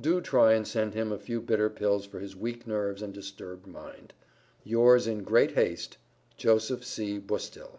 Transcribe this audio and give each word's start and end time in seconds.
Do 0.00 0.22
try 0.22 0.54
and 0.54 0.66
send 0.66 0.94
him 0.94 1.12
a 1.12 1.18
few 1.18 1.38
bitter 1.38 1.68
pills 1.68 2.06
for 2.06 2.18
his 2.18 2.34
weak 2.34 2.66
nerves 2.66 3.02
and 3.02 3.12
disturbed 3.12 3.66
mind. 3.66 4.14
Yours 4.64 5.06
in 5.06 5.22
great 5.22 5.50
haste, 5.50 5.98
Jos. 6.38 6.72
C. 6.80 7.18
Bustill. 7.18 7.78